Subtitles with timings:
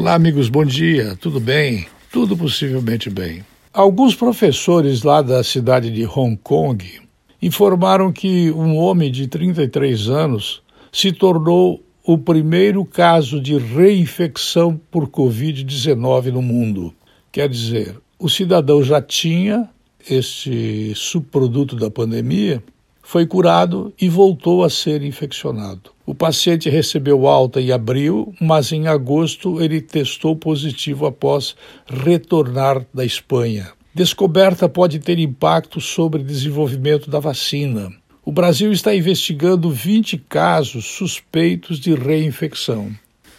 [0.00, 1.16] Olá, amigos, bom dia.
[1.16, 1.88] Tudo bem?
[2.12, 3.44] Tudo possivelmente bem.
[3.72, 7.00] Alguns professores lá da cidade de Hong Kong
[7.42, 15.08] informaram que um homem de 33 anos se tornou o primeiro caso de reinfecção por
[15.08, 16.94] Covid-19 no mundo.
[17.32, 19.68] Quer dizer, o cidadão já tinha
[20.08, 22.62] este subproduto da pandemia,
[23.08, 25.92] foi curado e voltou a ser infeccionado.
[26.04, 31.56] O paciente recebeu alta em abril, mas em agosto ele testou positivo após
[31.86, 33.72] retornar da Espanha.
[33.94, 37.90] Descoberta pode ter impacto sobre desenvolvimento da vacina.
[38.22, 42.90] O Brasil está investigando 20 casos suspeitos de reinfecção.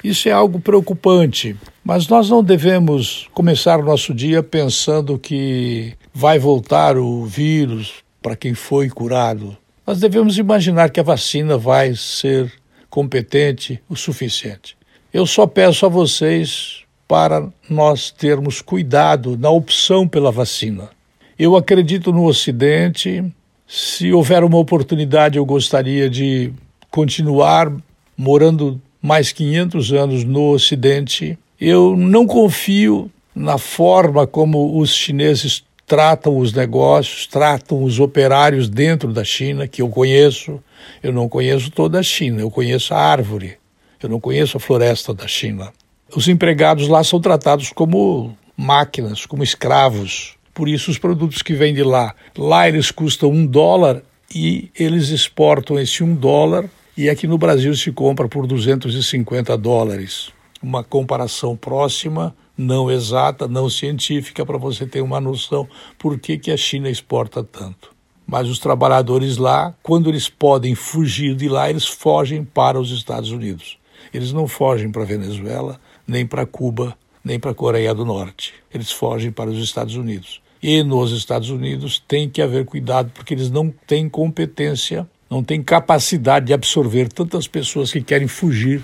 [0.03, 6.97] Isso é algo preocupante, mas nós não devemos começar nosso dia pensando que vai voltar
[6.97, 9.57] o vírus para quem foi curado.
[9.85, 12.51] Nós devemos imaginar que a vacina vai ser
[12.89, 14.77] competente o suficiente.
[15.13, 20.89] Eu só peço a vocês para nós termos cuidado na opção pela vacina.
[21.37, 23.23] Eu acredito no Ocidente.
[23.67, 26.53] Se houver uma oportunidade, eu gostaria de
[26.91, 27.73] continuar
[28.15, 31.37] morando mais 500 anos no Ocidente.
[31.59, 39.11] Eu não confio na forma como os chineses tratam os negócios, tratam os operários dentro
[39.11, 40.63] da China, que eu conheço.
[41.01, 43.57] Eu não conheço toda a China, eu conheço a árvore,
[44.01, 45.73] eu não conheço a floresta da China.
[46.15, 50.35] Os empregados lá são tratados como máquinas, como escravos.
[50.53, 55.09] Por isso, os produtos que vêm de lá, lá eles custam um dólar e eles
[55.09, 60.29] exportam esse um dólar e aqui no Brasil se compra por 250 dólares.
[60.61, 65.65] Uma comparação próxima não exata, não científica, para você ter uma noção
[65.97, 67.95] por que, que a China exporta tanto.
[68.27, 73.31] Mas os trabalhadores lá, quando eles podem fugir de lá, eles fogem para os Estados
[73.31, 73.77] Unidos.
[74.13, 78.53] Eles não fogem para a Venezuela, nem para Cuba, nem para a Coreia do Norte.
[78.73, 80.41] Eles fogem para os Estados Unidos.
[80.61, 85.63] E nos Estados Unidos tem que haver cuidado, porque eles não têm competência, não têm
[85.63, 88.83] capacidade de absorver tantas pessoas que querem fugir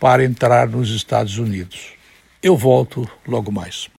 [0.00, 2.01] para entrar nos Estados Unidos.
[2.42, 3.88] Eu volto logo mais.